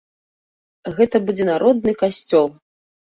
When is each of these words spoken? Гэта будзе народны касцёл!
Гэта 0.95 1.21
будзе 1.27 1.45
народны 1.49 1.93
касцёл! 2.01 2.49